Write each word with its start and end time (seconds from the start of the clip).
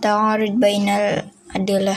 التعارض 0.00 0.50
بين 0.50 0.88
الأدلة. 0.88 1.96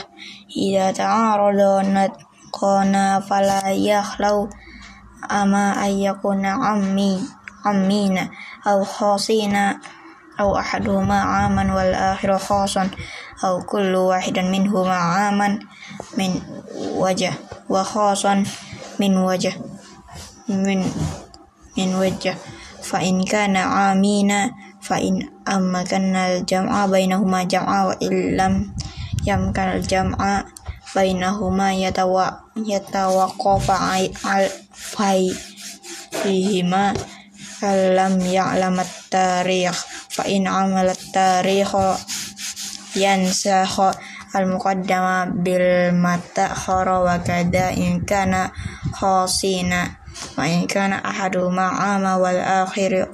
إذا 0.58 0.92
تعارض 0.92 1.60
نطقنا 1.88 3.20
فلا 3.20 3.72
يخلو 3.72 4.50
أما 5.32 5.86
أن 5.88 5.92
يكون 5.92 6.46
عمي 6.46 7.24
عمين 7.66 8.30
أو 8.68 8.84
خاصين 8.84 9.56
أو 10.40 10.58
أحدهما 10.60 11.22
عاما 11.22 11.76
والآخر 11.76 12.38
خاصا 12.38 12.90
أو 13.44 13.62
كل 13.64 13.96
واحد 13.96 14.40
منهما 14.40 14.96
عاما 14.96 15.60
من 16.18 16.32
وجه 16.76 17.34
وخاصا 17.70 18.44
من 19.00 19.18
وجه 19.18 19.54
من 20.50 20.80
من 21.78 21.96
وجه. 21.96 22.36
فإن 22.84 23.24
كان 23.24 23.56
عامين 23.56 24.52
فإن 24.83 25.29
أمكن 25.49 26.17
الجمع 26.17 26.87
بينهما 26.87 27.43
جمع 27.43 27.85
وإن 27.85 28.37
لم 28.37 28.75
يمكن 29.27 29.63
الجمع 29.63 30.45
بينهما 30.95 31.73
يتوقف 32.57 33.71
فيهما 36.23 36.95
فلم 37.61 38.21
يعلم 38.21 38.81
التاريخ 38.81 39.87
فإن 40.11 40.47
عمل 40.47 40.89
التاريخ 40.89 41.77
ينسخ 42.97 43.81
المقدمة 44.37 45.25
بالمتأخر 45.25 46.89
وكذا 46.89 47.69
إن 47.71 48.01
كان 48.01 48.51
خاصين 48.93 49.75
وإن 50.39 50.67
كان 50.67 50.93
أحدهما 50.93 51.63
عام 51.63 52.05
والآخر 52.21 53.09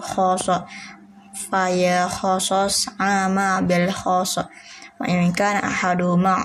faya 1.49 2.05
khosos 2.05 2.85
ama 3.01 3.59
bil 3.65 3.89
khosos 3.89 4.45
wa 4.99 5.05
in 5.09 5.33
kana 5.33 5.65
ahaduma 5.65 6.37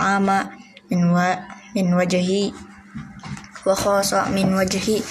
min 0.89 1.13
wa 1.13 1.37
min 1.75 1.93
wajhi. 1.93 2.55
Wa 3.65 3.75
khosa 3.75 4.29
min 4.33 4.53
wajhi. 4.55 5.03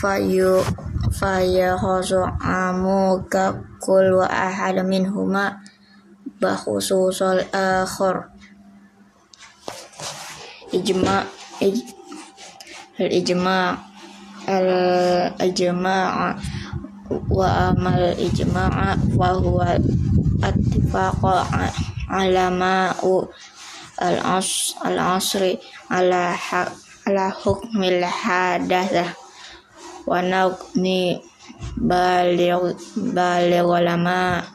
Fayu 0.00 0.64
faya 1.12 1.76
khoso 1.76 2.24
amu 2.40 3.20
ka 3.28 3.52
kul 3.82 4.22
wa 4.22 4.26
ahad 4.28 4.80
minhuma 4.86 5.60
ba 6.40 6.56
khususul 6.56 7.44
akhar 7.52 8.32
ijma 10.72 11.26
ij, 11.60 11.76
al 12.96 13.10
ijma 13.12 13.58
al 14.48 14.68
ijma' 15.36 16.32
wa 17.10 17.74
amal 17.74 18.14
ijma'a 18.14 18.94
wa 19.18 19.34
huwa 19.34 19.74
attifaqa 20.46 21.66
alama 22.06 22.94
al 23.98 24.16
as 24.38 24.78
al 24.86 25.18
asri 25.18 25.58
ala 25.90 26.30
hak 26.30 26.70
ala 27.10 27.34
hukmil 27.34 28.06
hadatha 28.06 29.18
wa 30.06 30.22
naqni 30.22 31.18
baligh 31.82 32.78
baligh 33.10 33.66
ulama 33.66 34.46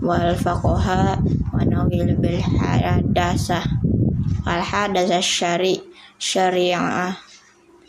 wal 0.00 0.32
faqaha 0.32 1.20
wa 1.52 1.60
nawil 1.68 2.16
bil 2.16 2.40
hadatha 2.40 3.60
al 4.48 4.62
hadatha 4.64 5.20
syari 5.20 5.84
syariah 6.16 7.12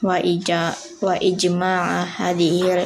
wa 0.04 0.20
ija 0.20 0.76
wa 1.00 1.16
ijma'a 1.16 2.04
hadhil 2.04 2.84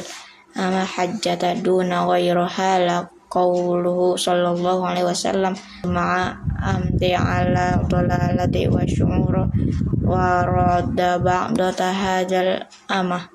ama 0.56 0.82
hajjata 0.82 1.60
duna 1.60 2.08
ghayraha 2.08 2.80
la 2.80 2.96
qawluhu 3.28 4.16
sallallahu 4.16 4.88
alaihi 4.88 5.04
wasallam 5.04 5.52
ma'a 5.84 6.32
amti 6.64 7.12
ala 7.12 7.76
dalalati 7.84 8.64
wa 8.70 8.80
syumur 8.88 9.52
wa 10.00 10.40
radda 10.46 11.20
ba'da 11.20 11.74
tahajal 11.76 12.64
amah 12.88 13.28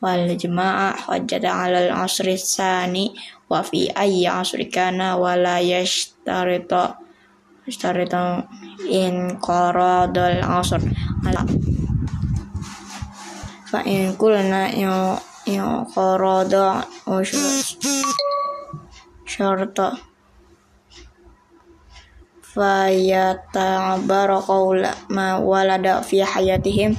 wal 0.00 0.24
jamaah 0.32 0.96
hajjata 0.96 1.50
ala 1.52 1.78
al 1.84 2.08
asri 2.08 2.40
sani 2.40 3.12
wa 3.52 3.60
fi 3.60 3.92
asri 3.92 4.72
kana 4.72 5.20
wa 5.20 5.36
la 5.36 5.60
yashtarita 5.60 6.96
yashtarita 7.68 8.44
in 8.88 9.36
qaradul 9.40 10.40
asr. 10.40 10.80
Ala 11.28 11.42
fa 13.68 13.80
in 13.84 14.14
kulna 14.16 14.70
yu 14.72 15.18
انقراض 15.47 16.83
شرط 19.25 19.77
فيتعبر 22.53 24.29
قول 24.47 24.87
ما 25.09 25.37
ولد 25.37 26.01
في 26.01 26.23
حياتهم 26.23 26.97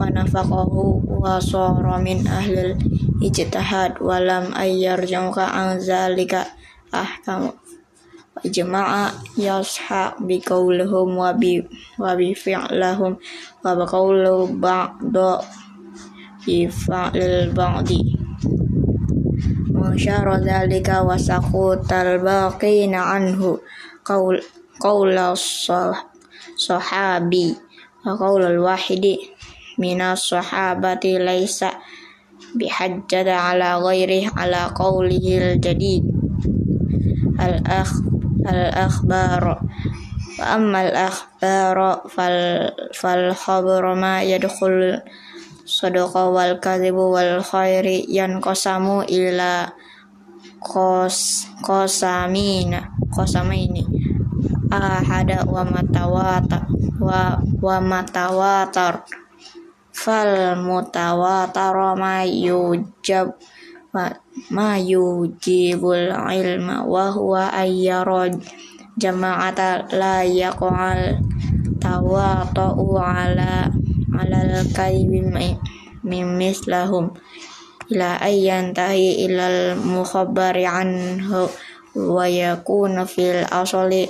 ونفقه 0.00 0.72
وصار 1.08 1.98
من 1.98 2.26
أهل 2.26 2.58
الاجتهاد 2.58 3.92
ولم 4.00 4.44
أن 4.54 4.66
يرجعك 4.68 5.38
عن 5.38 5.78
ذلك 5.78 6.46
أحكم 6.94 7.50
وإجماع 8.36 9.10
يصحى 9.38 10.12
بقولهم 10.20 11.08
وبفعلهم 11.98 13.16
وبقول 13.64 14.48
بعض 14.52 15.16
fi 16.43 16.67
fa'il 16.67 17.55
ba'di 17.55 18.23
Masyara 19.83 20.39
dhalika 20.39 21.03
wa 21.03 21.19
sakutal 21.19 22.19
baqina 22.23 23.19
anhu. 23.19 23.59
Qaul, 24.03 24.39
Qaula 24.79 25.35
sahabi 26.55 27.53
Wa 28.03 28.15
qaula 28.15 28.51
wahidi. 28.57 29.19
Minas 29.77 30.31
sahabati 30.31 31.19
laisa 31.19 31.77
Bihajjada 32.55 33.53
ala 33.53 33.81
ghairih 33.81 34.31
ala 34.37 34.71
qawlihil 34.71 35.59
jadid 35.59 36.07
Al-akh 37.37 37.93
Al-akhbar. 38.43 39.43
Wa 40.39 40.45
amma 40.47 40.89
al-akhbar 40.89 42.07
Fal-khabar 42.93 43.83
ma 43.99 44.23
yadkhul 44.23 44.99
sodoko 45.63 46.35
wal 46.35 46.59
kadibu 46.59 47.11
wal 47.15 47.39
khairi 47.39 48.03
yan 48.11 48.43
kosamu 48.43 49.07
ila 49.07 49.71
kos 50.59 51.47
kosamina 51.63 52.91
kosama 53.11 53.55
ini 53.55 53.83
ahada 54.71 55.43
wa 55.47 55.63
matawata 55.63 56.67
wa 56.99 57.39
wa 57.61 57.77
matawatar. 57.79 59.03
Fal 59.93 60.57
mutawatara 60.57 61.93
ma 61.93 62.25
yujab 62.25 63.37
ma 64.49 64.73
yujibul 64.81 66.09
ilma 66.33 66.81
wa 66.81 67.13
huwa 67.13 67.53
ayyaraj 67.53 68.41
jama'ata 68.97 69.85
la 69.93 70.25
yaqal 70.25 71.21
tawatu'u 71.77 72.97
ala 72.97 73.69
kalbi 74.71 75.19
mimis 76.03 76.63
lahum. 76.71 77.11
Ila 77.91 78.23
ayyan 78.23 78.71
tahi 78.71 79.27
ilal 79.27 79.75
mukhabbari 79.75 80.63
anhu 80.63 81.51
wa 81.93 82.25
yakuna 82.25 83.03
fil 83.03 83.43
asali 83.51 84.07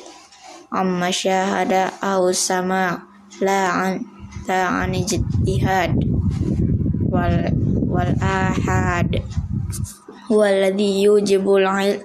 amma 0.69 1.09
syahada 1.09 1.89
au 2.05 2.29
sama 2.29 3.01
la 3.41 3.89
an 3.89 4.05
ta 4.45 4.85
an 4.85 4.93
ijtihad. 4.93 5.97
Wal 7.09 7.49
wal 7.89 8.13
ahad. 8.21 9.09
Walladhi 10.33 11.03
yujibul 11.05 11.65
il 11.65 12.01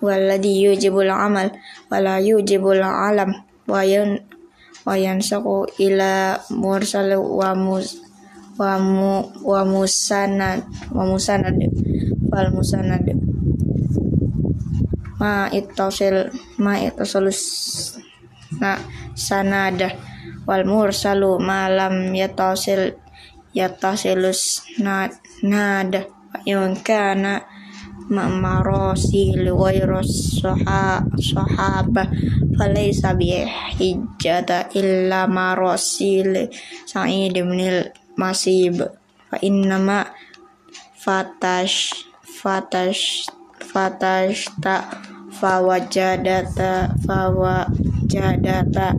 walladhi 0.00 0.64
yujibul 0.64 1.08
amal 1.08 1.52
wala 1.90 2.20
yujibul 2.20 2.80
alam 2.80 3.42
wa 3.66 3.80
yun 3.82 4.20
wa 4.84 4.94
yansaku 4.98 5.70
ila 5.80 6.36
mursal 6.52 7.16
wa 7.16 7.54
mus 7.54 8.02
wa 8.60 8.76
mu 8.76 9.30
wa 9.44 9.62
musanad 9.64 10.64
wa 10.92 11.02
musanad 11.08 11.56
wal 12.32 12.48
musanad 12.52 13.04
ma 15.20 15.48
ittasil 15.48 16.28
ma 16.60 16.76
ittasalus 16.82 17.40
na 18.60 18.76
sanada 19.16 19.96
wal 20.48 20.64
mursalu 20.68 21.40
ma 21.40 21.68
lam 21.72 22.12
yattasil 22.12 22.96
yattasilus 23.56 24.60
na 24.78 25.08
nada. 25.42 26.04
Yongka 26.44 27.16
na 27.16 27.40
ma'marosil 28.06 29.44
ghairos 29.50 30.40
sahaba 31.18 32.06
falaysa 32.56 33.12
bi 33.18 33.42
hijjata 33.78 34.70
illa 34.78 35.26
marosil 35.26 36.48
sa'id 36.86 37.34
ibnil 37.34 37.90
masib 38.14 38.80
fa 39.28 39.36
innama 39.42 40.06
fatash 41.02 42.06
fatash 42.22 43.26
fatash 43.60 44.48
ta 44.62 44.86
fawajadata 45.36 46.96
fawa 47.04 47.68
jadata 48.08 48.96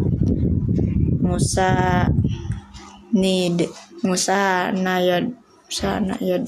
Musa 1.24 2.06
nid 3.12 3.65
Musa 4.06 4.69
nayad 4.71 5.33
Musa 5.65 5.98
nayad 6.00 6.45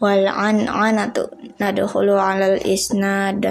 wal 0.00 0.24
an 0.24 0.64
anatu 0.64 1.28
nadkhulu 1.60 2.16
alal 2.16 2.56
isnad 2.64 3.44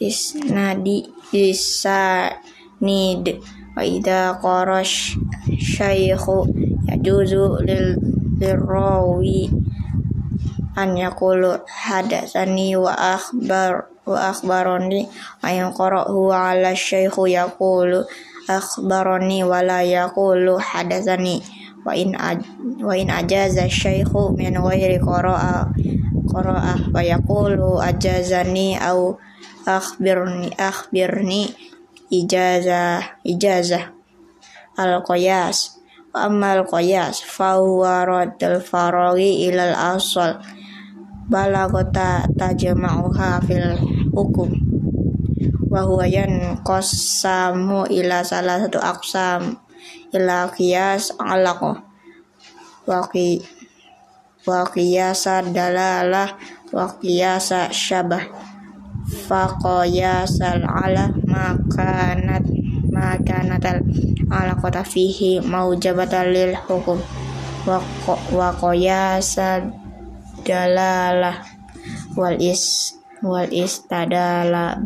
isnadi 0.00 1.04
isa 1.30 2.32
nid 2.80 3.36
wa 3.76 3.84
idza 3.84 4.40
qarash 4.40 5.12
syaikhu 5.60 6.48
yajuzu 6.88 7.60
lil 7.68 8.00
lirawi 8.40 9.52
an 10.72 10.96
yaqulu 10.96 11.60
hadatsani 11.68 12.80
wa 12.80 12.90
akhbar 12.96 13.92
wa 14.08 14.32
akhbarani 14.32 15.04
ayun 15.44 15.70
qara'hu 15.70 16.32
ala 16.32 16.72
syaikhu 16.72 17.28
yaqulu 17.28 18.08
akhbarani 18.48 19.44
wa 19.44 19.60
la 19.60 19.84
yaqulu 19.84 20.56
hadatsani 20.58 21.44
wa 21.84 21.92
in 21.92 22.16
aj 22.16 22.40
wa 22.80 22.96
in 22.96 23.12
ajaza 23.12 23.68
syaikhu 23.68 24.32
min 24.34 24.56
ghairi 24.56 24.96
qara'a 24.98 25.68
qara'a 26.32 26.74
wa 26.90 27.00
yaqulu 27.04 27.78
ajazani 27.78 28.80
au 28.80 29.20
akhbirni 29.68 30.52
akhbirni 30.56 31.52
ijaza 32.08 33.04
ijaza 33.24 33.92
al 34.80 35.04
qiyas 35.04 35.76
wa 36.12 36.28
al 36.28 36.64
qiyas 36.64 37.20
fa 37.20 37.60
huwa 37.60 38.08
raddul 38.08 38.64
faraghi 38.64 39.48
ilal 39.48 39.76
asal 39.76 40.40
balagata 41.28 42.28
tajma'uha 42.36 43.40
fil 43.48 43.76
hukum. 44.12 44.52
Wa 45.72 45.82
huwa 45.82 46.06
yanqasamu 46.06 47.88
ila 47.90 48.22
salah 48.22 48.62
satu 48.62 48.78
aqsam 48.78 49.63
ila 50.14 50.46
qiyas 50.54 51.10
alaqo 51.18 51.74
waqi 52.86 53.42
wa 54.46 54.62
qiyasa 54.68 55.42
dalalah 55.50 56.36
wa 56.70 56.86
qiyasa 57.00 57.72
syabah. 57.72 58.24
Fa 59.04 59.48
qiyasal 59.60 60.64
ala 60.64 61.12
makanat 61.28 62.44
makanatal 62.88 63.84
alaqata 64.32 64.80
fihi 64.84 65.44
maujabatan 65.44 66.32
lil 66.32 66.52
hukum. 66.56 67.00
Wa 67.66 67.80
wa 68.32 68.48
qiyasa 68.54 69.64
dalalah. 70.44 71.40
Wal 72.14 72.38
is 72.38 72.94
wal 73.24 73.48
istadala 73.48 74.78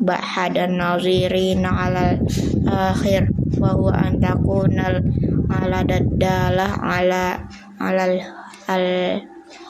bahadan 0.00 0.78
nazirina 0.78 1.70
ala 1.70 2.18
akhir. 2.66 3.30
Wa 3.58 3.74
huwa 3.74 3.94
an 3.94 4.18
takunal 4.18 4.98
ala 5.50 5.78
dadalah 5.86 6.74
ala 6.82 7.38
ala 7.78 8.04
al 8.66 8.88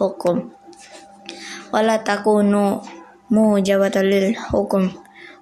hukum. 0.01 0.49
Wala 1.75 2.01
takunu 2.01 2.81
mujabatan 3.29 4.07
lil 4.09 4.37
hukum. 4.53 4.89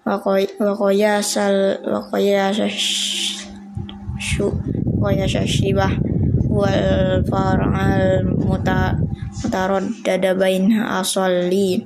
Wa 0.02 0.19
qiyasal 0.19 1.79
wa 1.87 2.02
qiyasa 2.11 2.67
syu 4.19 4.50
wa 4.99 5.14
shibah 5.26 5.94
wal 6.52 7.23
far'al 7.26 8.26
muta 8.26 8.99
mutaraddada 9.43 10.37
baina 10.37 11.00
asalli 11.00 11.82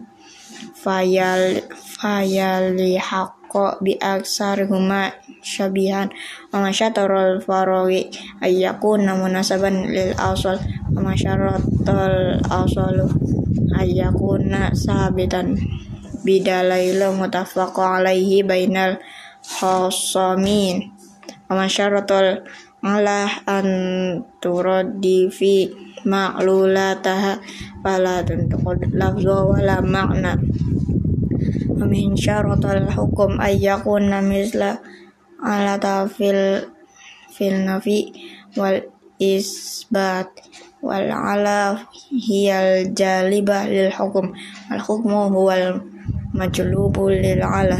fayal 0.74 1.62
fayal 1.96 2.76
haqqa 3.00 3.80
bi 3.80 3.96
aksar 3.96 4.68
huma 4.68 5.16
syabihan 5.40 6.12
wa 6.52 6.60
masyatarul 6.68 7.40
farawi 7.40 8.12
ayyakuna 8.44 9.16
munasaban 9.16 9.88
lil 9.88 10.12
asal 10.20 10.60
wa 10.92 11.00
masyaratul 11.00 12.36
asalu 12.52 13.06
ayyakuna 13.72 14.76
sabitan 14.76 15.56
bidalailu 16.20 17.16
mutafaqo 17.16 17.80
alaihi 17.80 18.44
bainal 18.44 19.00
khosamin 19.40 20.92
wa 21.48 21.64
masyaratul 21.64 22.44
turaddi 24.42 25.32
fi 25.32 25.70
ma'lulataha 26.06 27.42
fala 27.82 28.22
tuntuqud 28.22 28.94
lafzu 28.94 29.54
wala 29.54 29.82
makna 29.82 30.38
min 31.84 32.16
syaratul 32.16 32.88
hukum 32.88 33.36
ayyakuna 33.36 34.24
misla 34.24 34.80
ala 35.44 35.76
tafil 35.76 36.64
fil 37.28 37.68
nafi 37.68 38.08
wal 38.56 38.80
isbat 39.20 40.32
wal 40.80 41.04
ala 41.12 41.76
hiyal 42.08 42.88
jalibah 42.96 43.68
lil 43.68 43.92
hukum 43.92 44.32
al 44.72 44.80
hukmu 44.80 45.28
huwal 45.28 45.84
majlubu 46.32 47.12
lil 47.12 47.44
ala 47.44 47.76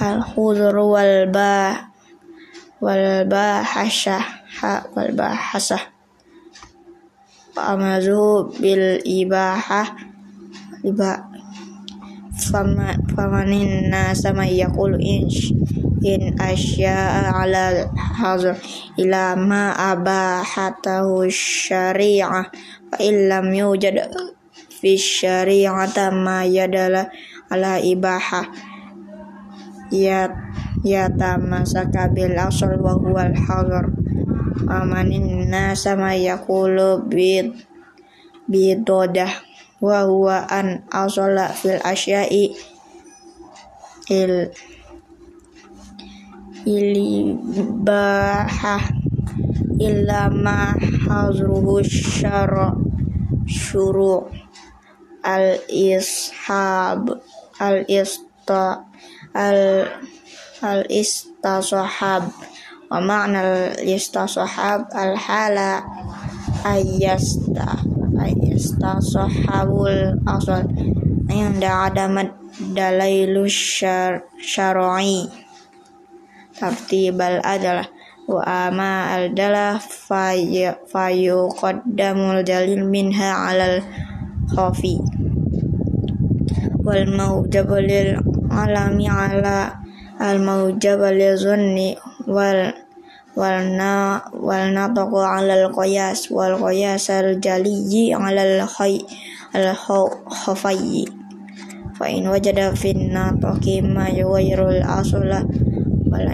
al 0.00 0.18
khudru 0.24 0.96
wal 0.96 1.28
ba 1.28 1.92
wal 2.80 3.28
bahasha 3.28 4.24
ha 4.60 4.88
wal 4.96 5.12
bahasa 5.12 5.92
amazu 7.60 8.52
bil 8.60 9.00
ibahah 9.04 9.88
iba 10.84 11.24
fama 12.36 12.92
famanin 13.16 13.88
nasa 13.88 14.36
may 14.36 14.60
yaqulu 14.60 15.00
in 15.00 15.24
in 16.04 16.36
asya 16.36 17.32
ala 17.32 17.88
hazar 17.96 18.60
ila 19.00 19.32
ma 19.34 19.72
abahatahu 19.72 21.24
syari'ah 21.32 22.52
fa 22.92 22.96
illam 23.00 23.50
yujad 23.50 23.96
fi 24.68 25.00
syari'ata 25.00 26.12
ma 26.12 26.44
yadala 26.44 27.08
ala 27.48 27.80
ibahah 27.80 28.46
ya 29.88 30.28
ya 30.84 31.08
tamasaka 31.08 32.12
bil 32.12 32.36
asal 32.36 32.76
wa 32.78 32.94
huwa 33.00 33.32
al 33.32 33.36
hazar 33.38 34.05
amanin 34.64 35.44
nasa 35.52 35.92
may 35.92 36.24
yaqulu 36.24 37.04
bid 37.04 37.52
bidodah 38.48 39.30
wa 39.84 40.08
huwa 40.08 40.48
an 40.48 40.80
asala 40.88 41.52
fil 41.52 41.76
asya'i 41.84 42.56
il 44.08 44.48
ilibahah 46.64 47.60
illa 49.76 50.32
ma 50.32 50.72
hazruhu 51.04 51.84
syara 51.84 52.72
syuru 53.44 54.24
al 55.20 55.60
ishab 55.68 57.20
al 57.60 57.84
ista 57.84 58.88
al 59.36 59.84
al 60.64 60.82
istasahab 60.88 62.32
wa 62.86 63.02
ma'na 63.02 63.38
al 63.42 63.54
istasahab 63.82 64.86
al 64.94 65.14
hala 65.18 65.82
ayasta 66.62 67.96
yastasahabul 68.56 70.16
asal 70.24 70.64
inda 71.28 71.92
adamat 71.92 72.32
dalailu 72.72 73.44
syar'i. 74.40 75.28
Tartibal 76.56 77.44
adalah 77.44 77.84
wa 78.24 78.40
ama 78.40 79.12
al 79.12 79.36
dalah 79.36 79.76
fayu 79.76 81.52
qaddamul 81.52 82.40
dalil 82.40 82.88
minha 82.88 83.52
alal 83.52 83.84
khafi. 84.56 84.96
Wal 86.80 87.04
mawjabalil 87.12 88.16
alami 88.48 89.04
ala 89.04 89.84
al 90.16 90.40
mawjabalil 90.40 91.36
zunni 91.36 91.92
wal 92.26 92.74
wal 93.38 93.58
na 93.72 94.22
wal 94.34 94.66
nataqu 94.74 95.18
alal 95.22 95.70
qiyas 95.72 96.28
wal 96.34 96.58
qiyas 96.58 97.06
al 97.10 97.38
jaliyi 97.38 98.12
alal 98.12 98.66
khay 98.66 99.00
al 99.54 99.72
khafayyi. 99.74 101.06
Fa 101.96 102.10
in 102.12 102.28
wajada 102.28 102.76
fin 102.76 103.08
nataqi 103.14 103.80
ma 103.80 104.10
yuwairul 104.12 104.84
asula 104.84 105.46
wal 106.10 106.28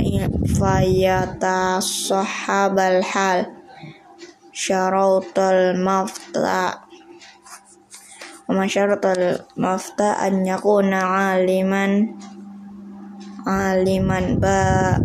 fayata 0.58 1.78
sahabal 1.78 2.98
hal 3.02 3.46
syarautul 4.52 5.74
mafta 5.80 6.82
wa 8.52 8.68
syaratul 8.68 9.40
mafta 9.56 10.20
an 10.20 10.44
yakuna 10.44 11.32
aliman 11.32 12.12
aliman 13.48 14.36
ba 14.36 15.00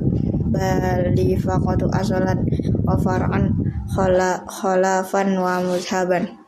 bali 0.50 1.36
faqatu 1.36 1.92
asalan 1.92 2.48
wa 2.88 2.96
far'an 2.98 3.52
khala 3.92 4.44
khalafan 4.48 5.38
wa 5.38 5.60
muzhaban. 5.64 6.40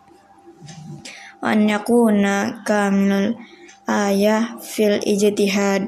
An 1.40 1.68
yakuna 1.68 2.64
kamilul 2.68 3.36
ayah 3.88 4.60
fil 4.60 5.00
ijtihad. 5.04 5.88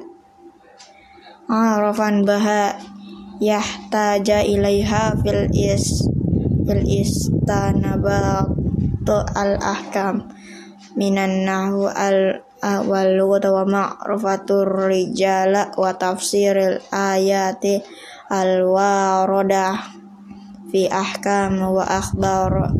Arafan 1.51 2.23
baha 2.23 2.79
yahtaja 3.43 4.45
ilaiha 4.47 5.19
fil 5.19 5.51
is 5.51 6.07
fil 6.63 6.85
istanabat 6.87 8.47
al 9.35 9.59
ahkam 9.59 10.31
minan 10.95 11.43
nahu 11.43 11.91
al 11.91 12.45
wal 12.61 13.17
wa 13.25 13.63
ma'rifatur 13.65 14.89
rijala 14.89 15.73
wa 15.73 15.91
tafsiril 15.97 16.77
ayati 16.93 17.81
al 18.29 18.61
fi 20.71 20.87
ahkam 20.87 21.59
wa 21.59 21.83
akhbar 21.83 22.71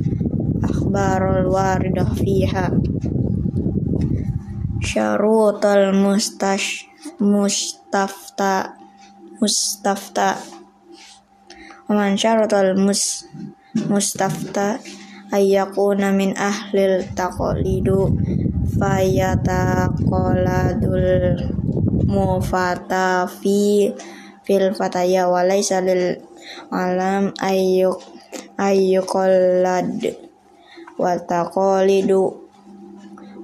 akhbarul 0.62 1.50
waridah 1.50 2.14
fiha. 2.16 2.72
Syarutul 4.82 5.92
mustash 5.98 6.88
mustafta 7.20 8.78
mustafta. 9.42 10.38
Man 11.92 12.16
syaratul 12.16 12.80
mus 12.80 13.28
mustafta 13.92 14.80
ayyakuna 15.36 16.16
min 16.16 16.32
ahlil 16.40 17.04
taqlidu 17.16 18.16
fayataqaladul 18.78 21.10
mufata 22.08 23.28
fi 23.28 23.92
fil 24.46 24.74
fataya 24.76 25.28
wa 25.32 25.44
laysa 25.48 25.82
lil 25.84 26.16
alam 26.72 27.32
ayyuk 27.40 28.02
ayyuqallad 28.58 30.16
wa 30.98 31.18
taqalidu 31.30 32.34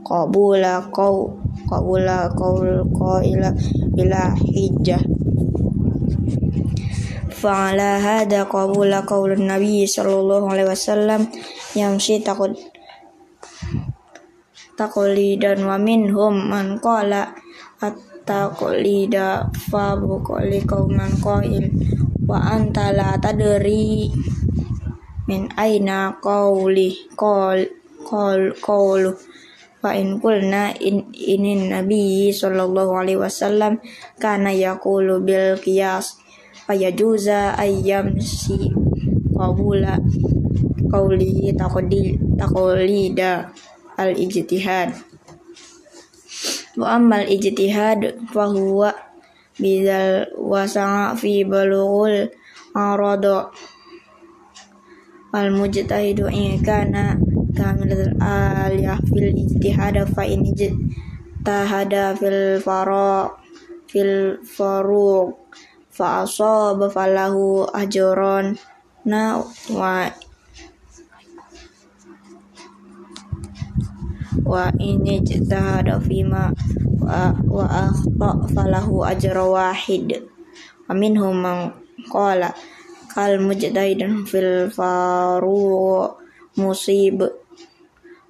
qabula 0.08 0.82
qaw 0.92 1.16
qabula 1.68 2.32
qaul 2.32 2.88
qaila 2.96 3.52
bila 3.92 4.32
hijjah. 4.40 5.04
Fa'ala 7.38 8.02
hada 8.02 8.50
qabula 8.50 9.06
qaulun 9.06 9.46
nabi 9.46 9.86
sallallahu 9.86 10.50
alaihi 10.50 10.74
wasallam 10.74 11.30
yamshi 11.78 12.18
taqul 12.26 12.58
taqlidan 14.80 15.60
wa 15.66 15.76
minhum 15.82 16.34
man 16.54 16.78
qala 16.78 17.34
at-taqlida 17.82 19.50
fa 19.70 19.98
buqali 19.98 20.62
qauman 20.64 21.12
qail 21.18 21.66
wa 22.30 22.38
anta 22.56 22.94
la 22.94 23.18
tadri 23.18 24.14
min 25.28 25.42
aina 25.60 26.16
qawli 26.24 27.12
qol 27.20 27.60
qol 28.08 28.56
qawlu 28.68 29.12
fa 29.82 29.92
in 30.02 30.18
qulna 30.24 30.72
in 30.88 31.10
inin 31.14 31.74
nabi 31.74 32.32
sallallahu 32.32 32.94
alaihi 33.02 33.20
wasallam 33.20 33.84
kana 34.22 34.52
yaqulu 34.56 35.20
bil 35.28 35.60
qiyas 35.60 36.18
fayajuza 36.66 37.56
ayyam 37.60 38.20
si 38.20 38.72
qabula 39.36 40.00
qawli 40.92 41.52
taqdil 41.60 42.20
taqlida 42.40 43.52
al 43.98 44.14
ijtihad 44.14 44.94
wa 46.78 46.88
ammal 46.98 47.26
ijtihad 47.26 48.14
fa 48.34 48.46
huwa 48.54 48.94
bidal 49.58 50.30
wasa'a 50.38 51.18
fi 51.18 51.42
balughul 51.42 52.30
arada 52.78 53.50
al 55.34 55.50
mujtahidu 55.58 56.30
in 56.30 56.62
kana 56.62 57.18
kamil 57.58 58.14
aliyah 58.22 59.02
fil 59.10 59.34
ijtihad 59.34 60.06
fa 60.14 60.24
in 60.30 60.46
ijtahada 60.46 62.14
fil 62.14 62.62
fara 62.62 63.34
fil 63.90 64.38
faruq 64.46 65.34
fa 65.90 66.22
asaba 66.22 66.86
falahu 66.94 67.66
ajron 67.74 68.54
na 69.10 69.42
wa 69.74 70.06
wa 74.44 74.70
ini 74.78 75.24
jtahada 75.24 75.98
fima 76.04 76.54
wa, 77.02 77.34
wa 77.48 77.66
akhta 77.66 78.30
falahu 78.54 79.06
ajra 79.08 79.44
wahid. 79.46 80.22
Wa 80.86 80.94
minhum 80.94 81.40
man 81.40 81.74
qala 82.12 82.54
kal 83.12 83.42
mujtahidin 83.42 84.28
fil 84.30 84.70
faru 84.70 86.06
musib 86.58 87.26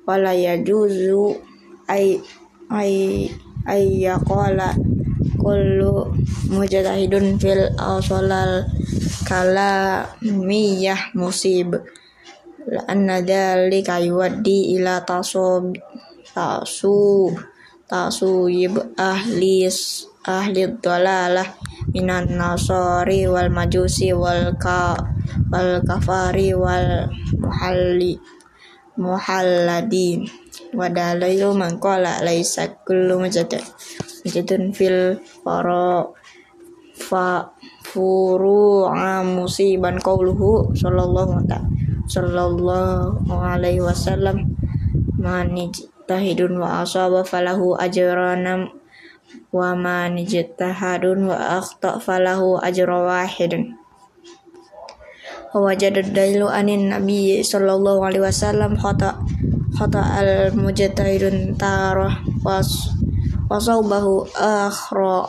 wala 0.07 0.31
yajuzu 0.31 1.35
ay 1.91 2.19
ay 2.71 3.27
ay 3.67 3.83
yaqala 4.07 4.71
kullu 5.39 6.15
mujtahidun 6.47 7.35
fil 7.35 7.67
awsalal 7.75 8.63
kala 9.27 10.07
miyah 10.23 11.11
musib 11.11 11.75
anna 12.67 13.23
dzalika 13.23 14.03
yuaddi 14.03 14.75
ila 14.75 14.99
tasub 15.07 15.71
tasu 16.35 17.31
tasu 17.87 18.51
yib 18.51 18.75
ahli 18.99 19.63
ahli 20.27 20.61
dalalah 20.83 21.47
minan 21.95 22.35
nasari 22.35 23.23
wal 23.31 23.47
majusi 23.47 24.11
wal 24.11 24.51
ka 24.59 24.99
wal 25.47 25.79
kafari 25.87 26.51
wal 26.51 27.07
muhalli 27.39 28.19
muhalladin. 28.99 30.27
Wa 30.75 30.91
dalailu 30.91 31.55
man 31.55 31.79
qala 31.79 32.19
laisa 32.25 32.67
kullu 32.83 33.23
mujtahid 33.23 33.63
jadun 34.27 34.75
fil 34.75 35.15
faro 35.45 36.11
fa 36.91 37.55
furu'a 37.87 39.23
musiban 39.23 39.95
qauluhu 40.03 40.75
sallallahu 40.75 41.39
sallallahu 42.07 43.27
alaihi 43.29 43.83
wasallam. 43.83 44.55
Man 45.19 45.51
tahidun 46.07 46.55
wa 46.55 46.81
asaba 46.81 47.21
falahu 47.27 47.75
ajranam 47.75 48.71
wa 49.51 49.75
man 49.75 50.15
ijtahadun 50.15 51.27
wa 51.27 51.59
akhta 51.59 51.99
falahu 51.99 52.63
ajra 52.63 52.95
wahidun. 53.03 53.75
Wa 55.51 55.59
wajada 55.67 56.03
dalilu 56.03 56.47
anin 56.47 56.95
nabi 56.95 57.43
sallallahu 57.43 58.07
alaihi 58.07 58.23
wasallam 58.23 58.79
khata 58.79 59.19
khata 59.75 59.99
al 59.99 60.55
mujtahidun 60.55 61.59
tarah 61.59 62.23
was 62.43 62.87
wasaubahu 63.51 64.27
akhra 64.35 65.27